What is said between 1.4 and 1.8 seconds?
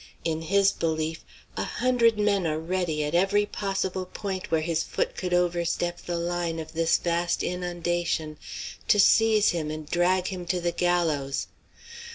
a